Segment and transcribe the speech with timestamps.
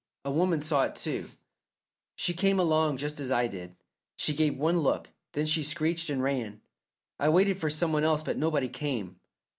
[0.25, 1.29] A woman saw it, too.
[2.15, 3.75] She came along just as I did.
[4.15, 6.59] She gave one look, then she screeched and ran.
[7.19, 9.19] I waited for some one else, but nobody came."